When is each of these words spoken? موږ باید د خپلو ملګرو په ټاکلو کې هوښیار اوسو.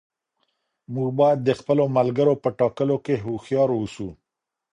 موږ 0.93 1.09
باید 1.19 1.39
د 1.43 1.49
خپلو 1.59 1.83
ملګرو 1.97 2.33
په 2.43 2.49
ټاکلو 2.59 2.97
کې 3.05 3.15
هوښیار 3.23 3.69
اوسو. 3.77 4.09